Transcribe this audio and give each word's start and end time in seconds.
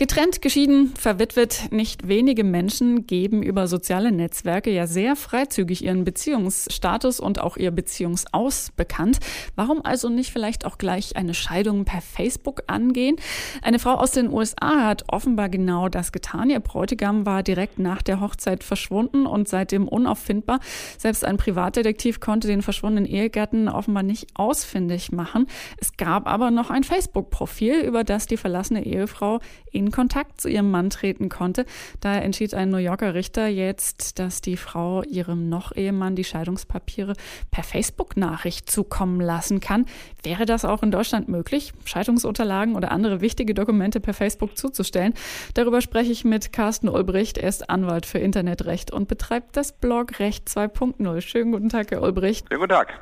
Getrennt, 0.00 0.40
geschieden, 0.40 0.94
verwitwet, 0.96 1.70
nicht 1.72 2.08
wenige 2.08 2.42
Menschen 2.42 3.06
geben 3.06 3.42
über 3.42 3.66
soziale 3.68 4.10
Netzwerke 4.12 4.70
ja 4.70 4.86
sehr 4.86 5.14
freizügig 5.14 5.84
ihren 5.84 6.04
Beziehungsstatus 6.04 7.20
und 7.20 7.38
auch 7.38 7.58
ihr 7.58 7.70
Beziehungsaus 7.70 8.70
bekannt. 8.74 9.18
Warum 9.56 9.84
also 9.84 10.08
nicht 10.08 10.32
vielleicht 10.32 10.64
auch 10.64 10.78
gleich 10.78 11.16
eine 11.16 11.34
Scheidung 11.34 11.84
per 11.84 12.00
Facebook 12.00 12.62
angehen? 12.66 13.16
Eine 13.60 13.78
Frau 13.78 13.92
aus 13.92 14.12
den 14.12 14.32
USA 14.32 14.86
hat 14.86 15.04
offenbar 15.08 15.50
genau 15.50 15.90
das 15.90 16.12
getan. 16.12 16.48
Ihr 16.48 16.60
Bräutigam 16.60 17.26
war 17.26 17.42
direkt 17.42 17.78
nach 17.78 18.00
der 18.00 18.22
Hochzeit 18.22 18.64
verschwunden 18.64 19.26
und 19.26 19.48
seitdem 19.48 19.86
unauffindbar. 19.86 20.60
Selbst 20.96 21.26
ein 21.26 21.36
Privatdetektiv 21.36 22.20
konnte 22.20 22.48
den 22.48 22.62
verschwundenen 22.62 23.04
Ehegatten 23.04 23.68
offenbar 23.68 24.02
nicht 24.02 24.28
ausfindig 24.32 25.12
machen. 25.12 25.46
Es 25.76 25.98
gab 25.98 26.26
aber 26.26 26.50
noch 26.50 26.70
ein 26.70 26.84
Facebook-Profil, 26.84 27.82
über 27.82 28.02
das 28.02 28.26
die 28.26 28.38
verlassene 28.38 28.86
Ehefrau 28.86 29.40
in 29.70 29.89
Kontakt 29.90 30.40
zu 30.40 30.48
ihrem 30.48 30.70
Mann 30.70 30.90
treten 30.90 31.28
konnte. 31.28 31.66
Daher 32.00 32.22
entschied 32.22 32.54
ein 32.54 32.70
New 32.70 32.78
Yorker 32.78 33.14
Richter 33.14 33.46
jetzt, 33.46 34.18
dass 34.18 34.40
die 34.40 34.56
Frau 34.56 35.02
ihrem 35.02 35.48
Noch-Ehemann 35.48 36.16
die 36.16 36.24
Scheidungspapiere 36.24 37.14
per 37.50 37.64
Facebook-Nachricht 37.64 38.70
zukommen 38.70 39.20
lassen 39.20 39.60
kann. 39.60 39.86
Wäre 40.22 40.46
das 40.46 40.64
auch 40.64 40.82
in 40.82 40.90
Deutschland 40.90 41.28
möglich, 41.28 41.72
Scheidungsunterlagen 41.84 42.76
oder 42.76 42.90
andere 42.92 43.20
wichtige 43.20 43.54
Dokumente 43.54 44.00
per 44.00 44.14
Facebook 44.14 44.56
zuzustellen? 44.56 45.14
Darüber 45.54 45.80
spreche 45.80 46.12
ich 46.12 46.24
mit 46.24 46.52
Carsten 46.52 46.88
Ulbricht. 46.88 47.38
Er 47.38 47.48
ist 47.48 47.70
Anwalt 47.70 48.06
für 48.06 48.18
Internetrecht 48.18 48.90
und 48.92 49.08
betreibt 49.08 49.56
das 49.56 49.72
Blog 49.72 50.18
Recht 50.18 50.48
2.0. 50.48 51.20
Schönen 51.20 51.52
guten 51.52 51.68
Tag, 51.68 51.90
Herr 51.90 52.02
Ulbricht. 52.02 52.46
Schönen 52.48 52.60
guten 52.60 52.72
Tag. 52.72 53.00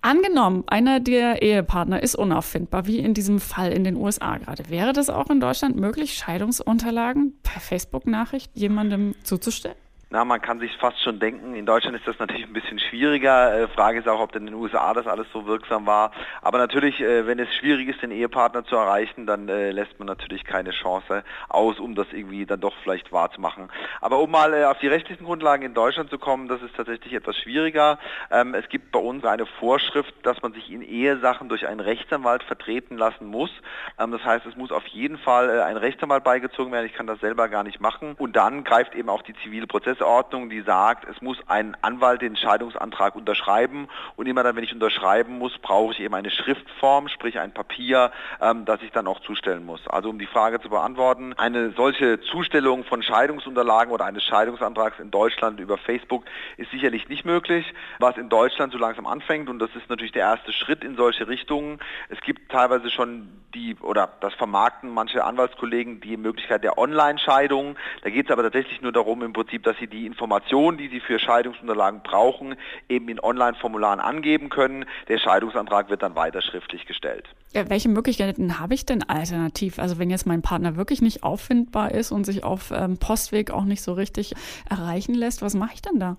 Angenommen, 0.00 0.64
einer 0.66 1.00
der 1.00 1.42
Ehepartner 1.42 2.02
ist 2.02 2.14
unauffindbar, 2.14 2.86
wie 2.86 2.98
in 2.98 3.14
diesem 3.14 3.40
Fall 3.40 3.72
in 3.72 3.84
den 3.84 3.96
USA 3.96 4.36
gerade. 4.36 4.68
Wäre 4.68 4.92
das 4.92 5.10
auch 5.10 5.30
in 5.30 5.40
Deutschland 5.40 5.76
möglich, 5.76 6.14
Scheidungsunterlagen 6.28 7.40
per 7.42 7.58
Facebook-Nachricht 7.58 8.50
jemandem 8.54 9.14
zuzustellen? 9.22 9.78
Na, 10.10 10.24
man 10.24 10.40
kann 10.40 10.58
sich 10.58 10.74
fast 10.78 10.98
schon 11.02 11.20
denken, 11.20 11.54
in 11.54 11.66
Deutschland 11.66 11.94
ist 11.94 12.08
das 12.08 12.18
natürlich 12.18 12.46
ein 12.46 12.54
bisschen 12.54 12.78
schwieriger. 12.78 13.54
Äh, 13.54 13.68
Frage 13.68 13.98
ist 13.98 14.08
auch, 14.08 14.20
ob 14.20 14.32
denn 14.32 14.46
in 14.46 14.54
den 14.54 14.54
USA 14.54 14.94
das 14.94 15.06
alles 15.06 15.26
so 15.34 15.46
wirksam 15.46 15.84
war. 15.84 16.12
Aber 16.40 16.56
natürlich, 16.56 16.98
äh, 17.02 17.26
wenn 17.26 17.38
es 17.38 17.54
schwierig 17.54 17.88
ist, 17.88 18.00
den 18.00 18.10
Ehepartner 18.10 18.64
zu 18.64 18.76
erreichen, 18.76 19.26
dann 19.26 19.50
äh, 19.50 19.70
lässt 19.70 19.98
man 19.98 20.06
natürlich 20.06 20.44
keine 20.44 20.70
Chance 20.70 21.24
aus, 21.50 21.78
um 21.78 21.94
das 21.94 22.06
irgendwie 22.10 22.46
dann 22.46 22.58
doch 22.58 22.72
vielleicht 22.82 23.12
wahrzumachen. 23.12 23.68
Aber 24.00 24.20
um 24.20 24.30
mal 24.30 24.64
auf 24.64 24.78
die 24.78 24.88
rechtlichen 24.88 25.26
Grundlagen 25.26 25.62
in 25.62 25.74
Deutschland 25.74 26.08
zu 26.08 26.16
kommen, 26.16 26.48
das 26.48 26.62
ist 26.62 26.74
tatsächlich 26.74 27.12
etwas 27.12 27.36
schwieriger. 27.36 27.98
Ähm, 28.30 28.54
es 28.54 28.66
gibt 28.70 28.92
bei 28.92 29.00
uns 29.00 29.26
eine 29.26 29.44
Vorschrift, 29.44 30.14
dass 30.22 30.40
man 30.40 30.54
sich 30.54 30.72
in 30.72 30.80
Ehesachen 30.80 31.50
durch 31.50 31.68
einen 31.68 31.80
Rechtsanwalt 31.80 32.42
vertreten 32.44 32.96
lassen 32.96 33.26
muss. 33.26 33.50
Ähm, 33.98 34.12
das 34.12 34.24
heißt, 34.24 34.46
es 34.46 34.56
muss 34.56 34.72
auf 34.72 34.86
jeden 34.86 35.18
Fall 35.18 35.60
ein 35.60 35.76
Rechtsanwalt 35.76 36.24
beigezogen 36.24 36.72
werden. 36.72 36.86
Ich 36.86 36.94
kann 36.94 37.06
das 37.06 37.20
selber 37.20 37.50
gar 37.50 37.62
nicht 37.62 37.78
machen. 37.78 38.14
Und 38.16 38.36
dann 38.36 38.64
greift 38.64 38.94
eben 38.94 39.10
auch 39.10 39.20
die 39.20 39.34
zivile 39.42 39.66
Prozess 39.66 39.97
Prozessordnung, 39.98 40.48
die 40.48 40.62
sagt, 40.62 41.08
es 41.08 41.20
muss 41.20 41.38
ein 41.48 41.76
Anwalt 41.82 42.22
den 42.22 42.36
Scheidungsantrag 42.36 43.16
unterschreiben 43.16 43.88
und 44.16 44.26
immer 44.26 44.42
dann, 44.42 44.56
wenn 44.56 44.64
ich 44.64 44.72
unterschreiben 44.72 45.38
muss, 45.38 45.58
brauche 45.58 45.92
ich 45.92 46.00
eben 46.00 46.14
eine 46.14 46.30
Schriftform, 46.30 47.08
sprich 47.08 47.38
ein 47.38 47.52
Papier, 47.52 48.12
ähm, 48.40 48.64
das 48.64 48.80
ich 48.82 48.92
dann 48.92 49.06
auch 49.06 49.20
zustellen 49.20 49.66
muss. 49.66 49.86
Also 49.88 50.10
um 50.10 50.18
die 50.18 50.26
Frage 50.26 50.60
zu 50.60 50.68
beantworten, 50.68 51.34
eine 51.34 51.72
solche 51.72 52.20
Zustellung 52.20 52.84
von 52.84 53.02
Scheidungsunterlagen 53.02 53.92
oder 53.92 54.04
eines 54.04 54.24
Scheidungsantrags 54.24 55.00
in 55.00 55.10
Deutschland 55.10 55.58
über 55.60 55.78
Facebook 55.78 56.24
ist 56.56 56.70
sicherlich 56.70 57.08
nicht 57.08 57.24
möglich. 57.24 57.74
Was 57.98 58.16
in 58.16 58.28
Deutschland 58.28 58.72
so 58.72 58.78
langsam 58.78 59.06
anfängt, 59.06 59.48
und 59.48 59.58
das 59.58 59.70
ist 59.74 59.88
natürlich 59.90 60.12
der 60.12 60.22
erste 60.22 60.52
Schritt 60.52 60.84
in 60.84 60.96
solche 60.96 61.26
Richtungen, 61.26 61.80
es 62.08 62.20
gibt 62.20 62.52
teilweise 62.52 62.90
schon 62.90 63.28
die, 63.54 63.76
oder 63.80 64.08
das 64.20 64.34
vermarkten 64.34 64.90
manche 64.90 65.24
Anwaltskollegen 65.24 66.00
die 66.00 66.16
Möglichkeit 66.16 66.62
der 66.62 66.78
Online-Scheidung. 66.78 67.76
Da 68.02 68.10
geht 68.10 68.26
es 68.26 68.32
aber 68.32 68.42
tatsächlich 68.42 68.80
nur 68.82 68.92
darum 68.92 69.22
im 69.22 69.32
Prinzip, 69.32 69.62
dass 69.64 69.76
sie 69.78 69.87
die 69.88 70.06
Informationen, 70.06 70.78
die 70.78 70.88
Sie 70.88 71.00
für 71.00 71.18
Scheidungsunterlagen 71.18 72.02
brauchen, 72.02 72.56
eben 72.88 73.08
in 73.08 73.20
Online-Formularen 73.20 74.00
angeben 74.00 74.48
können. 74.48 74.84
Der 75.08 75.18
Scheidungsantrag 75.18 75.90
wird 75.90 76.02
dann 76.02 76.14
weiter 76.14 76.42
schriftlich 76.42 76.86
gestellt. 76.86 77.24
Ja, 77.54 77.68
welche 77.70 77.88
Möglichkeiten 77.88 78.58
habe 78.58 78.74
ich 78.74 78.84
denn 78.84 79.02
alternativ? 79.02 79.78
Also 79.78 79.98
wenn 79.98 80.10
jetzt 80.10 80.26
mein 80.26 80.42
Partner 80.42 80.76
wirklich 80.76 81.00
nicht 81.00 81.22
auffindbar 81.22 81.92
ist 81.92 82.12
und 82.12 82.24
sich 82.24 82.44
auf 82.44 82.70
ähm, 82.70 82.98
Postweg 82.98 83.50
auch 83.50 83.64
nicht 83.64 83.82
so 83.82 83.94
richtig 83.94 84.34
erreichen 84.68 85.14
lässt, 85.14 85.42
was 85.42 85.54
mache 85.54 85.74
ich 85.74 85.82
denn 85.82 85.98
da? 85.98 86.16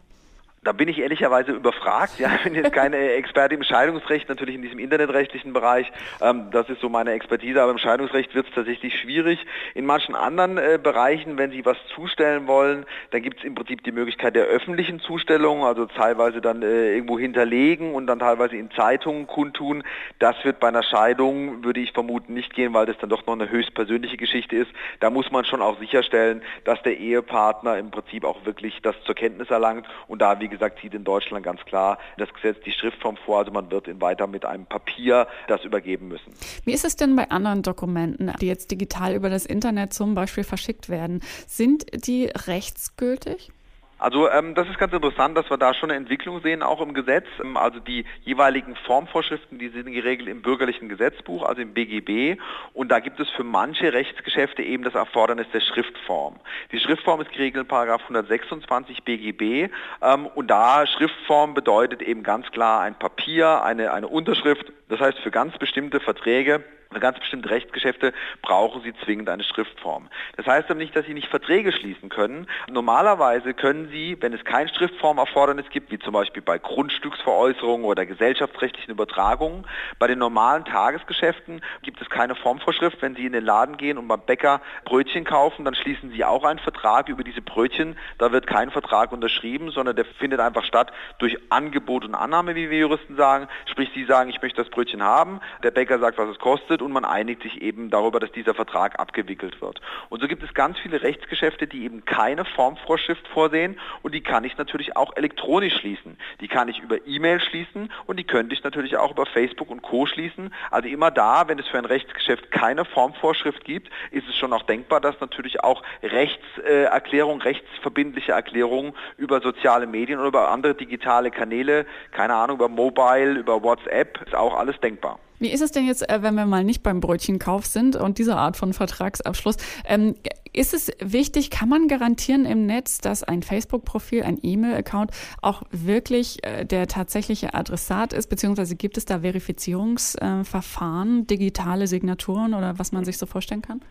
Da 0.61 0.73
bin 0.73 0.89
ich 0.89 0.99
ehrlicherweise 0.99 1.53
überfragt. 1.53 2.19
Ja, 2.19 2.35
ich 2.35 2.43
bin 2.43 2.55
jetzt 2.55 2.73
keine 2.73 2.97
Experte 3.13 3.55
im 3.55 3.63
Scheidungsrecht, 3.63 4.27
natürlich 4.27 4.55
in 4.55 4.61
diesem 4.61 4.79
internetrechtlichen 4.79 5.53
Bereich. 5.53 5.89
Ähm, 6.21 6.51
das 6.51 6.69
ist 6.69 6.81
so 6.81 6.89
meine 6.89 7.11
Expertise, 7.11 7.61
aber 7.61 7.71
im 7.71 7.77
Scheidungsrecht 7.77 8.35
wird 8.35 8.47
es 8.47 8.53
tatsächlich 8.53 8.99
schwierig. 8.99 9.45
In 9.73 9.85
manchen 9.85 10.15
anderen 10.15 10.57
äh, 10.57 10.77
Bereichen, 10.81 11.37
wenn 11.37 11.51
Sie 11.51 11.65
was 11.65 11.77
zustellen 11.95 12.47
wollen, 12.47 12.85
dann 13.11 13.21
gibt 13.21 13.39
es 13.39 13.45
im 13.45 13.55
Prinzip 13.55 13.83
die 13.83 13.93
Möglichkeit 13.93 14.35
der 14.35 14.45
öffentlichen 14.45 14.99
Zustellung, 14.99 15.63
also 15.63 15.85
teilweise 15.85 16.41
dann 16.41 16.61
äh, 16.61 16.93
irgendwo 16.93 17.17
hinterlegen 17.17 17.93
und 17.93 18.07
dann 18.07 18.19
teilweise 18.19 18.57
in 18.57 18.69
Zeitungen 18.71 19.27
kundtun. 19.27 19.83
Das 20.19 20.35
wird 20.43 20.59
bei 20.59 20.67
einer 20.67 20.83
Scheidung, 20.83 21.63
würde 21.63 21.79
ich 21.79 21.93
vermuten, 21.93 22.33
nicht 22.33 22.53
gehen, 22.53 22.73
weil 22.73 22.85
das 22.85 22.97
dann 22.97 23.09
doch 23.09 23.25
noch 23.25 23.33
eine 23.33 23.49
höchstpersönliche 23.49 24.17
Geschichte 24.17 24.57
ist. 24.57 24.71
Da 24.99 25.09
muss 25.09 25.31
man 25.31 25.45
schon 25.45 25.61
auch 25.61 25.79
sicherstellen, 25.79 26.41
dass 26.65 26.81
der 26.83 26.97
Ehepartner 26.97 27.77
im 27.77 27.91
Prinzip 27.91 28.25
auch 28.25 28.45
wirklich 28.45 28.81
das 28.81 28.95
zur 29.05 29.15
Kenntnis 29.15 29.49
erlangt 29.49 29.87
und 30.07 30.21
da, 30.21 30.39
wie 30.39 30.48
wie 30.49 30.55
gesagt, 30.55 30.79
sieht 30.81 30.93
in 30.93 31.03
Deutschland 31.03 31.43
ganz 31.43 31.61
klar 31.65 31.97
das 32.17 32.33
Gesetz 32.33 32.57
die 32.65 32.71
Schriftform 32.71 33.17
vor, 33.17 33.39
also 33.39 33.51
man 33.51 33.69
wird 33.71 33.87
ihn 33.87 34.01
weiter 34.01 34.27
mit 34.27 34.45
einem 34.45 34.65
Papier 34.65 35.27
das 35.47 35.63
übergeben 35.63 36.07
müssen. 36.07 36.33
Wie 36.65 36.73
ist 36.73 36.85
es 36.85 36.95
denn 36.95 37.15
bei 37.15 37.29
anderen 37.29 37.63
Dokumenten, 37.63 38.31
die 38.41 38.47
jetzt 38.47 38.71
digital 38.71 39.13
über 39.13 39.29
das 39.29 39.45
Internet 39.45 39.93
zum 39.93 40.15
Beispiel 40.15 40.43
verschickt 40.43 40.89
werden? 40.89 41.21
Sind 41.47 41.85
die 42.05 42.25
rechtsgültig? 42.25 43.51
Also 43.99 44.29
ähm, 44.29 44.55
das 44.55 44.67
ist 44.69 44.79
ganz 44.79 44.93
interessant, 44.93 45.37
dass 45.37 45.49
wir 45.49 45.57
da 45.57 45.73
schon 45.73 45.91
eine 45.91 45.97
Entwicklung 45.97 46.41
sehen, 46.41 46.63
auch 46.63 46.79
im 46.79 46.93
Gesetz. 46.93 47.27
Ähm, 47.43 47.57
also 47.57 47.79
die 47.79 48.05
jeweiligen 48.21 48.75
Formvorschriften, 48.75 49.59
die 49.59 49.67
sind 49.67 49.91
geregelt 49.91 50.29
im 50.29 50.41
bürgerlichen 50.41 50.87
Gesetzbuch, 50.87 51.43
also 51.43 51.61
im 51.61 51.73
BGB. 51.73 52.39
Und 52.73 52.89
da 52.89 52.99
gibt 53.01 53.19
es 53.19 53.29
für 53.31 53.43
manche 53.43 53.91
Rechtsgeschäfte 53.91 54.63
eben 54.63 54.83
das 54.83 54.95
Erfordernis 54.95 55.47
der 55.53 55.59
Schriftform. 55.59 56.39
Die 56.71 56.79
Schriftform 56.79 57.19
ist 57.19 57.31
geregelt 57.31 57.63
in 57.63 57.67
Paragraph 57.67 58.01
126 58.03 59.03
BGB. 59.03 59.69
Ähm, 60.01 60.27
und 60.27 60.47
da 60.47 60.87
Schriftform 60.87 61.53
bedeutet 61.53 62.01
eben 62.01 62.23
ganz 62.23 62.49
klar 62.51 62.79
ein 62.79 62.95
Papier, 62.95 63.63
eine, 63.63 63.91
eine 63.91 64.07
Unterschrift. 64.07 64.71
Das 64.87 65.01
heißt, 65.01 65.19
für 65.19 65.31
ganz 65.31 65.57
bestimmte 65.57 65.99
Verträge 65.99 66.63
für 66.91 66.99
ganz 66.99 67.19
bestimmte 67.19 67.51
Rechtsgeschäfte 67.51 68.13
brauchen 68.41 68.81
Sie 68.81 68.93
zwingend 69.05 69.29
eine 69.29 69.43
Schriftform. 69.43 70.09
Das 70.37 70.47
heißt 70.47 70.71
aber 70.71 70.79
nicht, 70.79 70.95
dass 70.95 71.05
Sie 71.05 71.13
nicht 71.13 71.27
Verträge 71.27 71.71
schließen 71.71 72.09
können. 72.09 72.47
Normalerweise 72.67 73.53
können 73.53 73.89
Sie, 73.89 74.17
wenn 74.19 74.33
es 74.33 74.43
kein 74.43 74.67
Schriftformerfordernis 74.69 75.69
gibt, 75.69 75.91
wie 75.91 75.99
zum 75.99 76.13
Beispiel 76.13 76.41
bei 76.41 76.57
Grundstücksveräußerungen 76.57 77.85
oder 77.85 78.07
gesellschaftsrechtlichen 78.07 78.91
Übertragungen, 78.91 79.67
bei 79.99 80.07
den 80.07 80.17
normalen 80.17 80.65
Tagesgeschäften 80.65 81.61
gibt 81.83 82.01
es 82.01 82.09
keine 82.09 82.33
Formvorschrift. 82.33 82.99
Wenn 83.01 83.15
Sie 83.15 83.27
in 83.27 83.33
den 83.33 83.45
Laden 83.45 83.77
gehen 83.77 83.99
und 83.99 84.07
beim 84.07 84.21
Bäcker 84.21 84.59
Brötchen 84.85 85.25
kaufen, 85.25 85.65
dann 85.65 85.75
schließen 85.75 86.09
Sie 86.09 86.25
auch 86.25 86.43
einen 86.43 86.59
Vertrag 86.59 87.07
über 87.07 87.23
diese 87.23 87.41
Brötchen. 87.41 87.97
Da 88.17 88.31
wird 88.31 88.47
kein 88.47 88.71
Vertrag 88.71 89.11
unterschrieben, 89.11 89.69
sondern 89.69 89.95
der 89.95 90.05
findet 90.05 90.39
einfach 90.39 90.63
statt 90.63 90.91
durch 91.19 91.37
Angebot 91.49 92.03
und 92.03 92.15
Annahme, 92.15 92.55
wie 92.55 92.71
wir 92.71 92.79
Juristen 92.79 93.15
sagen. 93.15 93.47
Sprich, 93.69 93.91
Sie 93.93 94.05
sagen, 94.05 94.31
ich 94.31 94.41
möchte 94.41 94.63
das 94.63 94.71
Brötchen 94.71 95.03
haben, 95.03 95.39
der 95.61 95.69
Bäcker 95.69 95.99
sagt, 95.99 96.17
was 96.17 96.29
es 96.29 96.39
kostet 96.39 96.78
wird 96.79 96.81
und 96.81 96.91
man 96.91 97.05
einigt 97.05 97.43
sich 97.43 97.61
eben 97.61 97.89
darüber, 97.89 98.19
dass 98.19 98.31
dieser 98.31 98.53
Vertrag 98.53 98.99
abgewickelt 98.99 99.61
wird. 99.61 99.81
Und 100.09 100.21
so 100.21 100.27
gibt 100.27 100.43
es 100.43 100.53
ganz 100.53 100.79
viele 100.79 101.01
Rechtsgeschäfte, 101.01 101.67
die 101.67 101.83
eben 101.83 102.05
keine 102.05 102.45
Formvorschrift 102.45 103.27
vorsehen 103.27 103.79
und 104.01 104.15
die 104.15 104.21
kann 104.21 104.43
ich 104.43 104.57
natürlich 104.57 104.95
auch 104.95 105.15
elektronisch 105.15 105.75
schließen. 105.77 106.17
Die 106.41 106.47
kann 106.47 106.69
ich 106.69 106.79
über 106.79 107.05
E-Mail 107.05 107.39
schließen 107.39 107.91
und 108.05 108.17
die 108.17 108.23
könnte 108.23 108.53
ich 108.53 108.63
natürlich 108.63 108.97
auch 108.97 109.11
über 109.11 109.25
Facebook 109.25 109.69
und 109.69 109.81
Co. 109.81 110.05
schließen. 110.05 110.53
Also 110.71 110.87
immer 110.89 111.11
da, 111.11 111.47
wenn 111.47 111.59
es 111.59 111.67
für 111.67 111.77
ein 111.77 111.85
Rechtsgeschäft 111.85 112.51
keine 112.51 112.85
Formvorschrift 112.85 113.63
gibt, 113.63 113.89
ist 114.11 114.27
es 114.27 114.35
schon 114.35 114.53
auch 114.53 114.63
denkbar, 114.63 115.01
dass 115.01 115.19
natürlich 115.19 115.63
auch 115.63 115.83
Rechtserklärungen, 116.03 117.41
rechtsverbindliche 117.41 118.31
Erklärungen 118.31 118.93
über 119.17 119.41
soziale 119.41 119.87
Medien 119.87 120.19
oder 120.19 120.29
über 120.29 120.51
andere 120.51 120.75
digitale 120.75 121.31
Kanäle, 121.31 121.85
keine 122.11 122.35
Ahnung, 122.35 122.57
über 122.57 122.69
Mobile, 122.69 123.33
über 123.33 123.61
WhatsApp, 123.63 124.21
ist 124.25 124.35
auch 124.35 124.57
alles 124.57 124.79
denkbar. 124.79 125.19
Wie 125.39 125.49
ist 125.49 125.61
es 125.61 125.71
denn 125.71 125.87
jetzt, 125.87 126.07
äh, 126.09 126.21
wenn 126.21 126.35
wir 126.35 126.45
mal 126.45 126.63
nicht 126.63 126.83
beim 126.83 126.99
Brötchenkauf 126.99 127.65
sind 127.65 127.95
und 127.95 128.17
diese 128.17 128.35
Art 128.35 128.57
von 128.57 128.73
Vertragsabschluss? 128.73 129.55
Ähm, 129.85 130.15
ist 130.51 130.73
es 130.73 130.91
wichtig, 130.99 131.49
kann 131.49 131.69
man 131.69 131.87
garantieren 131.87 132.45
im 132.45 132.65
Netz, 132.65 132.99
dass 132.99 133.23
ein 133.23 133.43
Facebook-Profil, 133.43 134.23
ein 134.23 134.39
E-Mail-Account 134.41 135.11
auch 135.41 135.63
wirklich 135.71 136.43
äh, 136.43 136.65
der 136.65 136.87
tatsächliche 136.87 137.53
Adressat 137.53 138.13
ist, 138.13 138.29
beziehungsweise 138.29 138.75
gibt 138.75 138.97
es 138.97 139.05
da 139.05 139.21
Verifizierungsverfahren, 139.21 141.27
digitale 141.27 141.87
Signaturen 141.87 142.53
oder 142.53 142.79
was 142.79 142.91
man 142.91 143.05
sich 143.05 143.17
so 143.17 143.25
vorstellen 143.25 143.61
kann? 143.61 143.81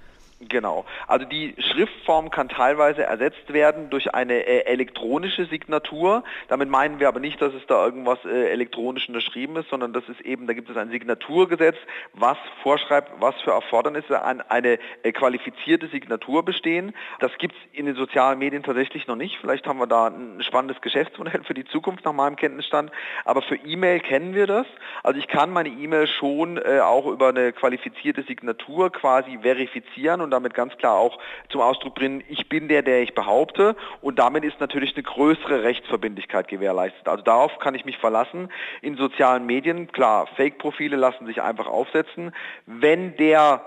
Genau. 0.49 0.87
Also 1.07 1.27
die 1.27 1.55
Schriftform 1.59 2.31
kann 2.31 2.49
teilweise 2.49 3.03
ersetzt 3.03 3.53
werden 3.53 3.91
durch 3.91 4.15
eine 4.15 4.47
äh, 4.47 4.65
elektronische 4.65 5.45
Signatur. 5.45 6.25
Damit 6.49 6.71
meinen 6.71 7.01
wir 7.01 7.09
aber 7.09 7.21
nicht, 7.21 7.41
dass 7.43 7.53
es 7.53 7.67
da 7.67 7.85
irgendwas 7.85 8.19
äh, 8.25 8.51
elektronisch 8.51 9.09
unterschrieben 9.09 9.57
ist, 9.57 9.69
sondern 9.69 9.93
das 9.93 10.09
ist 10.09 10.21
eben, 10.23 10.47
da 10.47 10.55
gibt 10.55 10.71
es 10.71 10.77
ein 10.77 10.91
Signaturgesetz, 10.91 11.77
was 12.15 12.39
vorschreibt, 12.63 13.21
was 13.21 13.35
für 13.43 13.51
Erfordernisse 13.51 14.23
an 14.23 14.41
eine 14.41 14.79
äh, 15.03 15.13
qualifizierte 15.13 15.89
Signatur 15.89 16.43
bestehen. 16.45 16.95
Das 17.21 17.33
gibt 17.39 17.55
es 17.55 17.79
in 17.79 17.85
den 17.85 17.95
sozialen 17.95 18.39
Medien 18.39 18.63
tatsächlich 18.63 19.07
noch 19.07 19.17
nicht. 19.17 19.37
Vielleicht 19.41 19.67
haben 19.67 19.79
wir 19.79 19.87
da 19.87 20.07
ein 20.07 20.43
spannendes 20.43 20.81
Geschäftsmodell 20.81 21.43
für 21.45 21.55
die 21.55 21.67
Zukunft 21.67 22.07
nach 22.07 22.15
meinem 22.15 22.37
Kenntnisstand. 22.37 22.91
Aber 23.27 23.43
für 23.43 23.57
E-Mail 23.57 24.01
kennen 24.01 24.35
wir 24.35 24.47
das. 24.47 24.67
Also 25.03 25.21
ich 25.21 25.29
kann 25.29 25.51
meine 25.51 25.69
E-Mail 25.69 26.07
schon 26.07 26.57
äh, 26.57 26.81
auch 26.81 27.07
über 27.07 27.29
eine 27.29 27.53
qualifizierte 27.53 28.23
Signatur 28.23 28.91
quasi 28.91 29.39
verifizieren 29.43 30.23
und 30.23 30.31
damit 30.39 30.55
ganz 30.55 30.77
klar 30.77 30.95
auch 30.97 31.19
zum 31.49 31.61
Ausdruck 31.61 31.95
bringen, 31.95 32.23
ich 32.29 32.49
bin 32.49 32.69
der, 32.69 32.83
der 32.83 33.03
ich 33.03 33.15
behaupte 33.15 33.77
und 34.01 34.19
damit 34.19 34.45
ist 34.45 34.61
natürlich 34.61 34.95
eine 34.95 35.03
größere 35.03 35.63
Rechtsverbindlichkeit 35.63 36.49
gewährleistet. 36.49 37.09
Also 37.09 37.23
darauf 37.23 37.59
kann 37.59 37.75
ich 37.75 37.85
mich 37.85 37.99
verlassen. 37.99 38.51
In 38.83 38.97
sozialen 38.97 39.47
Medien, 39.47 39.91
klar, 39.93 40.27
Fake-Profile 40.37 40.97
lassen 40.97 41.27
sich 41.27 41.43
einfach 41.43 41.67
aufsetzen. 41.67 42.33
Wenn 42.67 43.17
der 43.17 43.63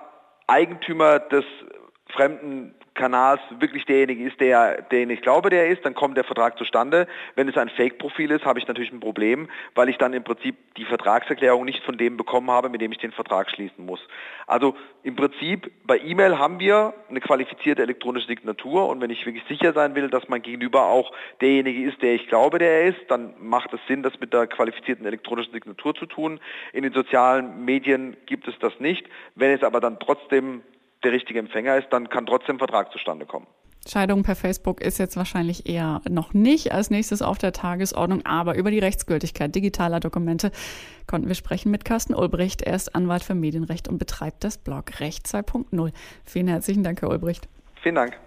Eigentümer 0.47 1.19
des 1.19 1.45
fremden 2.07 2.75
Kanals 2.93 3.39
wirklich 3.59 3.85
derjenige 3.85 4.25
ist, 4.25 4.39
der, 4.41 4.81
den 4.81 5.09
ich 5.09 5.21
glaube, 5.21 5.49
der 5.49 5.69
ist, 5.69 5.85
dann 5.85 5.95
kommt 5.95 6.17
der 6.17 6.25
Vertrag 6.25 6.57
zustande. 6.57 7.07
Wenn 7.35 7.47
es 7.47 7.57
ein 7.57 7.69
Fake-Profil 7.69 8.31
ist, 8.31 8.43
habe 8.43 8.59
ich 8.59 8.67
natürlich 8.67 8.91
ein 8.91 8.99
Problem, 8.99 9.49
weil 9.75 9.87
ich 9.87 9.97
dann 9.97 10.13
im 10.13 10.23
Prinzip 10.23 10.57
die 10.75 10.83
Vertragserklärung 10.83 11.63
nicht 11.63 11.83
von 11.83 11.97
dem 11.97 12.17
bekommen 12.17 12.51
habe, 12.51 12.69
mit 12.69 12.81
dem 12.81 12.91
ich 12.91 12.97
den 12.97 13.13
Vertrag 13.13 13.49
schließen 13.49 13.85
muss. 13.85 14.01
Also 14.45 14.75
im 15.03 15.15
Prinzip 15.15 15.71
bei 15.85 15.99
E-Mail 15.99 16.37
haben 16.37 16.59
wir 16.59 16.93
eine 17.09 17.21
qualifizierte 17.21 17.81
elektronische 17.81 18.27
Signatur 18.27 18.89
und 18.89 18.99
wenn 18.99 19.09
ich 19.09 19.25
wirklich 19.25 19.45
sicher 19.47 19.71
sein 19.71 19.95
will, 19.95 20.09
dass 20.09 20.27
mein 20.27 20.41
Gegenüber 20.41 20.87
auch 20.87 21.13
derjenige 21.39 21.89
ist, 21.89 22.01
der 22.01 22.15
ich 22.15 22.27
glaube, 22.27 22.59
der 22.59 22.81
er 22.81 22.89
ist, 22.89 22.99
dann 23.07 23.33
macht 23.39 23.73
es 23.73 23.79
Sinn, 23.87 24.03
das 24.03 24.19
mit 24.19 24.33
der 24.33 24.47
qualifizierten 24.47 25.05
elektronischen 25.05 25.53
Signatur 25.53 25.95
zu 25.95 26.05
tun. 26.05 26.41
In 26.73 26.83
den 26.83 26.93
sozialen 26.93 27.63
Medien 27.63 28.17
gibt 28.25 28.47
es 28.47 28.59
das 28.59 28.77
nicht. 28.79 29.07
Wenn 29.35 29.51
es 29.51 29.63
aber 29.63 29.79
dann 29.79 29.99
trotzdem 29.99 30.61
der 31.03 31.11
richtige 31.11 31.39
Empfänger 31.39 31.77
ist, 31.77 31.87
dann 31.91 32.09
kann 32.09 32.25
trotzdem 32.25 32.57
Vertrag 32.57 32.91
zustande 32.91 33.25
kommen. 33.25 33.47
Scheidung 33.87 34.21
per 34.21 34.35
Facebook 34.35 34.79
ist 34.79 34.99
jetzt 34.99 35.17
wahrscheinlich 35.17 35.67
eher 35.67 36.01
noch 36.07 36.33
nicht 36.33 36.71
als 36.71 36.91
nächstes 36.91 37.23
auf 37.23 37.39
der 37.39 37.51
Tagesordnung, 37.51 38.23
aber 38.25 38.55
über 38.55 38.69
die 38.69 38.77
Rechtsgültigkeit 38.79 39.55
digitaler 39.55 39.99
Dokumente 39.99 40.51
konnten 41.07 41.27
wir 41.27 41.35
sprechen 41.35 41.71
mit 41.71 41.83
Carsten 41.83 42.13
Ulbricht. 42.13 42.61
Er 42.61 42.75
ist 42.75 42.93
Anwalt 42.93 43.23
für 43.23 43.33
Medienrecht 43.33 43.87
und 43.87 43.97
betreibt 43.97 44.43
das 44.43 44.59
Blog 44.59 44.99
Recht 44.99 45.25
2.0. 45.25 45.91
Vielen 46.25 46.47
herzlichen 46.47 46.83
Dank, 46.83 47.01
Herr 47.01 47.09
Ulbricht. 47.09 47.47
Vielen 47.81 47.95
Dank. 47.95 48.19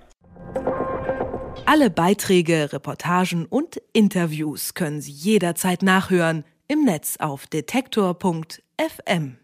Alle 1.66 1.88
Beiträge, 1.88 2.72
Reportagen 2.72 3.46
und 3.46 3.80
Interviews 3.92 4.74
können 4.74 5.00
Sie 5.00 5.12
jederzeit 5.12 5.82
nachhören 5.82 6.44
im 6.66 6.84
Netz 6.84 7.16
auf 7.18 7.46
detektor.fm. 7.46 9.36